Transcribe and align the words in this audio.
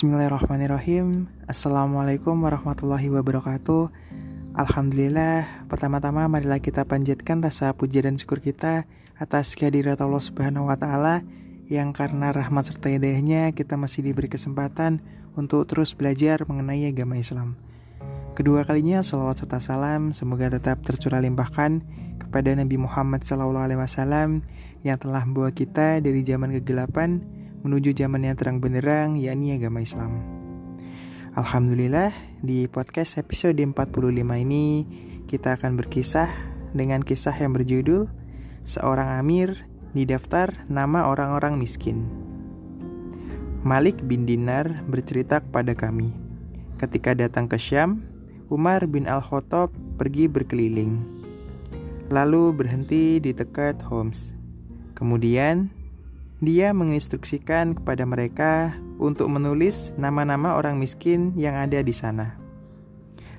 Bismillahirrahmanirrahim. 0.00 1.28
Assalamualaikum 1.44 2.32
warahmatullahi 2.40 3.12
wabarakatuh. 3.12 3.92
Alhamdulillah 4.56 5.68
Pertama-tama 5.68 6.24
marilah 6.24 6.56
kita 6.56 6.88
panjatkan 6.88 7.44
rasa 7.44 7.76
puji 7.76 8.08
dan 8.08 8.16
syukur 8.16 8.40
kita 8.40 8.88
Atas 9.20 9.52
kehadirat 9.52 10.00
Allah 10.00 10.24
subhanahu 10.24 10.72
wa 10.72 10.80
ta'ala 10.80 11.20
Yang 11.68 12.00
karena 12.00 12.32
rahmat 12.32 12.72
serta 12.72 12.88
hidayahnya 12.88 13.52
Kita 13.52 13.76
masih 13.76 14.00
diberi 14.00 14.32
kesempatan 14.32 15.04
Untuk 15.36 15.68
terus 15.68 15.92
belajar 15.92 16.48
mengenai 16.48 16.88
agama 16.88 17.20
Islam. 17.20 17.60
Kedua 18.32 18.64
kalinya 18.64 19.04
salawat 19.04 19.44
serta 19.44 19.60
salam 19.60 20.16
Semoga 20.16 20.48
tetap 20.48 20.80
tercurah 20.80 21.20
limpahkan 21.20 21.84
Kepada 22.16 22.56
Nabi 22.56 22.80
Muhammad 22.80 23.20
SAW 23.20 23.68
Yang 24.80 24.96
telah 24.96 25.22
membawa 25.28 25.52
kita 25.52 26.00
dari 26.00 26.24
zaman 26.24 26.56
kegelapan 26.56 27.39
menuju 27.60 27.92
zaman 27.92 28.24
yang 28.24 28.36
terang 28.40 28.58
benderang 28.58 29.20
yakni 29.20 29.52
agama 29.52 29.84
Islam. 29.84 30.16
Alhamdulillah 31.36 32.10
di 32.40 32.64
podcast 32.66 33.20
episode 33.20 33.60
45 33.60 33.76
ini 34.40 34.88
kita 35.28 35.60
akan 35.60 35.76
berkisah 35.76 36.32
dengan 36.72 37.04
kisah 37.04 37.36
yang 37.36 37.52
berjudul 37.52 38.08
Seorang 38.64 39.20
Amir 39.20 39.68
di 39.92 40.08
daftar 40.08 40.64
nama 40.72 41.06
orang-orang 41.06 41.60
miskin. 41.60 42.08
Malik 43.60 44.00
bin 44.08 44.24
Dinar 44.24 44.84
bercerita 44.88 45.44
kepada 45.44 45.76
kami, 45.76 46.16
ketika 46.80 47.12
datang 47.12 47.44
ke 47.44 47.60
Syam, 47.60 48.00
Umar 48.48 48.88
bin 48.88 49.04
Al-Khattab 49.04 49.68
pergi 50.00 50.32
berkeliling, 50.32 50.96
lalu 52.08 52.56
berhenti 52.56 53.20
di 53.20 53.36
dekat 53.36 53.84
Homs. 53.84 54.32
Kemudian 54.96 55.79
dia 56.40 56.72
menginstruksikan 56.72 57.76
kepada 57.76 58.08
mereka 58.08 58.72
untuk 58.96 59.28
menulis 59.28 59.92
nama-nama 60.00 60.56
orang 60.56 60.80
miskin 60.80 61.36
yang 61.36 61.52
ada 61.52 61.84
di 61.84 61.92
sana. 61.92 62.40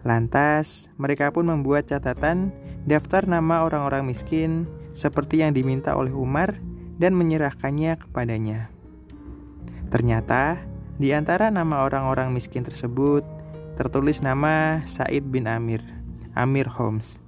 Lantas, 0.00 0.88
mereka 0.96 1.28
pun 1.28 1.44
membuat 1.44 1.92
catatan 1.92 2.56
daftar 2.88 3.28
nama 3.28 3.68
orang-orang 3.68 4.08
miskin 4.08 4.64
seperti 4.96 5.44
yang 5.44 5.52
diminta 5.52 5.92
oleh 5.92 6.14
Umar 6.14 6.56
dan 6.96 7.12
menyerahkannya 7.12 8.00
kepadanya. 8.00 8.72
Ternyata, 9.92 10.64
di 10.96 11.12
antara 11.12 11.52
nama 11.52 11.84
orang-orang 11.84 12.32
miskin 12.32 12.64
tersebut 12.64 13.20
tertulis 13.76 14.24
nama 14.24 14.80
Said 14.88 15.28
bin 15.28 15.44
Amir, 15.44 15.84
Amir 16.32 16.64
Homs. 16.72 17.20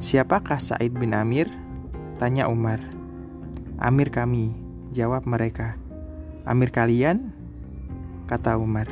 Siapakah 0.00 0.56
Said 0.56 0.96
bin 0.96 1.12
Amir? 1.12 1.52
Tanya 2.16 2.48
Umar. 2.48 2.80
Amir 3.78 4.10
kami, 4.10 4.67
Jawab 4.92 5.28
mereka. 5.28 5.76
Amir 6.48 6.72
kalian? 6.72 7.32
Kata 8.24 8.56
Umar. 8.56 8.88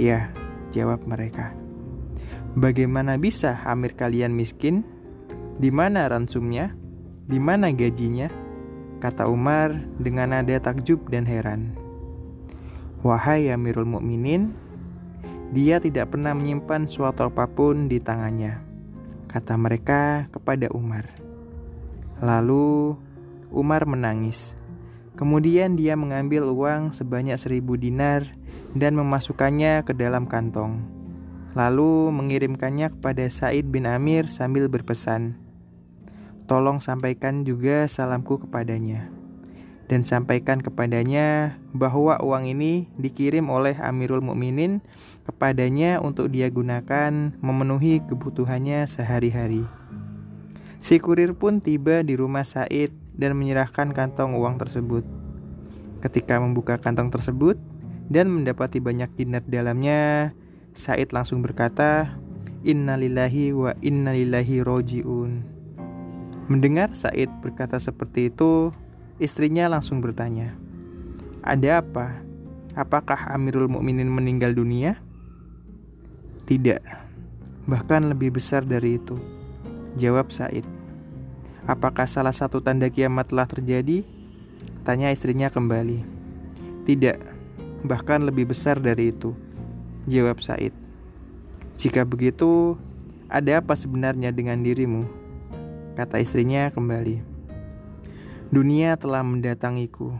Ya, 0.00 0.32
jawab 0.72 1.04
mereka. 1.04 1.52
Bagaimana 2.56 3.20
bisa 3.20 3.60
Amir 3.68 3.92
kalian 3.92 4.32
miskin? 4.32 4.80
Di 5.60 5.68
mana 5.68 6.08
ransumnya? 6.08 6.72
Di 7.28 7.36
mana 7.36 7.68
gajinya? 7.68 8.32
Kata 8.96 9.28
Umar 9.28 9.76
dengan 10.00 10.32
nada 10.32 10.56
takjub 10.56 11.12
dan 11.12 11.28
heran. 11.28 11.76
Wahai 13.04 13.52
Amirul 13.52 13.84
Mukminin, 13.84 14.56
dia 15.52 15.78
tidak 15.78 16.16
pernah 16.16 16.32
menyimpan 16.32 16.88
suatu 16.88 17.28
apa 17.28 17.46
pun 17.46 17.86
di 17.86 18.02
tangannya, 18.02 18.58
kata 19.30 19.54
mereka 19.54 20.26
kepada 20.32 20.72
Umar. 20.72 21.06
Lalu 22.18 22.96
Umar 23.52 23.86
menangis. 23.86 24.56
Kemudian 25.16 25.80
dia 25.80 25.96
mengambil 25.96 26.44
uang 26.52 26.92
sebanyak 26.92 27.40
seribu 27.40 27.80
dinar 27.80 28.36
dan 28.76 28.92
memasukkannya 29.00 29.80
ke 29.88 29.96
dalam 29.96 30.28
kantong. 30.28 30.84
Lalu 31.56 32.12
mengirimkannya 32.12 32.92
kepada 32.92 33.24
Said 33.32 33.72
bin 33.72 33.88
Amir 33.88 34.28
sambil 34.28 34.68
berpesan, 34.68 35.40
Tolong 36.46 36.78
sampaikan 36.78 37.42
juga 37.42 37.90
salamku 37.90 38.38
kepadanya. 38.38 39.10
Dan 39.88 40.04
sampaikan 40.04 40.62
kepadanya 40.62 41.58
bahwa 41.72 42.18
uang 42.22 42.46
ini 42.46 42.86
dikirim 43.00 43.50
oleh 43.50 43.74
Amirul 43.80 44.22
Mukminin 44.22 44.82
kepadanya 45.26 45.98
untuk 45.98 46.30
dia 46.30 46.46
gunakan 46.52 47.34
memenuhi 47.42 48.02
kebutuhannya 48.06 48.86
sehari-hari. 48.86 49.66
Si 50.78 51.02
kurir 51.02 51.34
pun 51.34 51.58
tiba 51.58 52.06
di 52.06 52.14
rumah 52.14 52.46
Said 52.46 52.94
dan 53.16 53.36
menyerahkan 53.36 53.92
kantong 53.96 54.36
uang 54.36 54.60
tersebut. 54.60 55.04
Ketika 56.04 56.38
membuka 56.38 56.76
kantong 56.76 57.08
tersebut 57.08 57.56
dan 58.06 58.30
mendapati 58.30 58.78
banyak 58.78 59.10
dinar 59.16 59.42
di 59.42 59.56
dalamnya, 59.56 60.32
Said 60.76 61.10
langsung 61.16 61.40
berkata, 61.40 62.20
Innalillahi 62.66 63.56
wa 63.56 63.72
innalillahi 63.80 64.60
roji'un. 64.60 65.40
Mendengar 66.46 66.92
Said 66.92 67.32
berkata 67.40 67.80
seperti 67.80 68.28
itu, 68.28 68.70
istrinya 69.16 69.66
langsung 69.66 70.04
bertanya, 70.04 70.52
"Ada 71.40 71.80
apa? 71.80 72.20
Apakah 72.76 73.32
Amirul 73.32 73.72
Mukminin 73.72 74.12
meninggal 74.12 74.52
dunia?" 74.52 75.00
"Tidak. 76.44 76.82
Bahkan 77.66 78.12
lebih 78.12 78.36
besar 78.36 78.62
dari 78.62 79.00
itu." 79.00 79.16
Jawab 79.96 80.28
Said. 80.28 80.75
Apakah 81.66 82.06
salah 82.06 82.30
satu 82.30 82.62
tanda 82.62 82.86
kiamat 82.86 83.34
telah 83.34 83.42
terjadi? 83.50 84.06
Tanya 84.86 85.10
istrinya 85.10 85.50
kembali. 85.50 86.06
Tidak, 86.86 87.18
bahkan 87.82 88.22
lebih 88.22 88.54
besar 88.54 88.78
dari 88.78 89.10
itu. 89.10 89.34
Jawab 90.06 90.38
Said. 90.46 90.70
Jika 91.74 92.06
begitu, 92.06 92.78
ada 93.26 93.58
apa 93.58 93.74
sebenarnya 93.74 94.30
dengan 94.30 94.62
dirimu? 94.62 95.10
Kata 95.98 96.22
istrinya 96.22 96.70
kembali. 96.70 97.18
Dunia 98.54 98.94
telah 98.94 99.26
mendatangiku. 99.26 100.14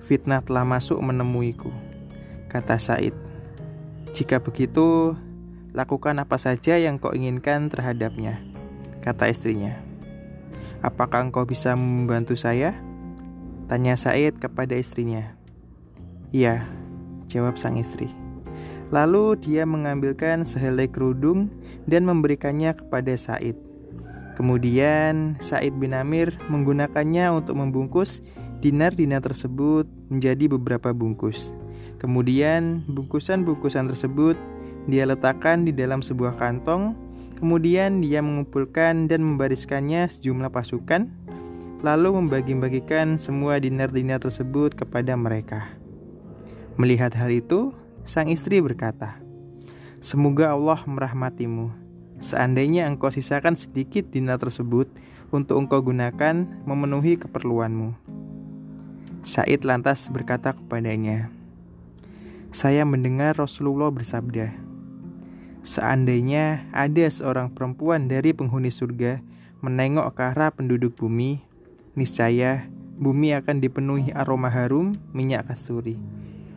Fitnah 0.00 0.40
telah 0.40 0.64
masuk 0.64 0.96
menemuiku. 0.96 1.68
Kata 2.48 2.80
Said. 2.80 3.12
Jika 4.16 4.40
begitu, 4.40 5.12
lakukan 5.76 6.16
apa 6.24 6.40
saja 6.40 6.80
yang 6.80 6.96
kau 6.96 7.12
inginkan 7.12 7.68
terhadapnya. 7.68 8.40
Kata 9.04 9.28
istrinya. 9.28 9.89
Apakah 10.80 11.28
engkau 11.28 11.44
bisa 11.44 11.76
membantu 11.76 12.32
saya? 12.40 12.72
Tanya 13.68 14.00
Said 14.00 14.40
kepada 14.40 14.72
istrinya. 14.72 15.36
Iya, 16.32 16.64
jawab 17.28 17.60
sang 17.60 17.76
istri. 17.76 18.08
Lalu 18.88 19.38
dia 19.38 19.68
mengambilkan 19.68 20.42
sehelai 20.48 20.88
kerudung 20.88 21.52
dan 21.84 22.08
memberikannya 22.08 22.72
kepada 22.72 23.12
Said. 23.14 23.54
Kemudian 24.40 25.36
Said 25.36 25.76
bin 25.76 25.92
Amir 25.92 26.32
menggunakannya 26.48 27.28
untuk 27.28 27.60
membungkus 27.60 28.24
dinar-dinar 28.64 29.20
tersebut 29.20 29.84
menjadi 30.08 30.48
beberapa 30.48 30.96
bungkus. 30.96 31.52
Kemudian 32.00 32.88
bungkusan-bungkusan 32.88 33.84
tersebut 33.92 34.40
dia 34.88 35.04
letakkan 35.04 35.68
di 35.68 35.76
dalam 35.76 36.00
sebuah 36.00 36.40
kantong 36.40 36.96
Kemudian 37.40 38.04
dia 38.04 38.20
mengumpulkan 38.20 39.08
dan 39.08 39.24
membariskannya 39.24 40.12
sejumlah 40.12 40.52
pasukan, 40.52 41.08
lalu 41.80 42.20
membagi-bagikan 42.20 43.16
semua 43.16 43.56
dinar-dinar 43.56 44.20
tersebut 44.20 44.76
kepada 44.76 45.16
mereka. 45.16 45.72
Melihat 46.76 47.16
hal 47.16 47.32
itu, 47.32 47.72
sang 48.04 48.28
istri 48.28 48.60
berkata, 48.60 49.16
"Semoga 50.04 50.52
Allah 50.52 50.84
merahmatimu. 50.84 51.72
Seandainya 52.20 52.84
engkau 52.84 53.08
sisakan 53.08 53.56
sedikit 53.56 54.12
dinar 54.12 54.36
tersebut 54.36 54.92
untuk 55.32 55.64
engkau 55.64 55.80
gunakan 55.80 56.44
memenuhi 56.68 57.16
keperluanmu." 57.16 57.96
Said 59.24 59.64
lantas 59.64 60.12
berkata 60.12 60.52
kepadanya, 60.52 61.32
"Saya 62.52 62.84
mendengar 62.84 63.40
Rasulullah 63.40 63.88
bersabda, 63.88 64.69
Seandainya 65.60 66.64
ada 66.72 67.04
seorang 67.12 67.52
perempuan 67.52 68.08
dari 68.08 68.32
penghuni 68.32 68.72
surga 68.72 69.20
menengok 69.60 70.16
ke 70.16 70.22
arah 70.32 70.48
penduduk 70.48 70.96
bumi, 70.96 71.44
niscaya 71.92 72.64
bumi 72.96 73.36
akan 73.36 73.60
dipenuhi 73.60 74.08
aroma 74.16 74.48
harum 74.48 74.96
minyak 75.12 75.52
kasturi. 75.52 76.00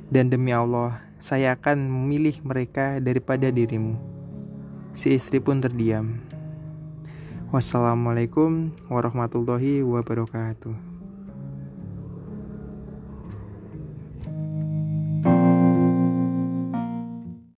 Dan 0.07 0.31
demi 0.31 0.55
Allah, 0.55 1.03
saya 1.19 1.55
akan 1.55 1.87
memilih 1.87 2.39
mereka 2.47 3.03
daripada 3.03 3.51
dirimu. 3.51 3.99
Si 4.95 5.11
istri 5.11 5.43
pun 5.43 5.59
terdiam. 5.59 6.19
Wassalamualaikum 7.51 8.71
warahmatullahi 8.87 9.83
wabarakatuh. 9.83 10.92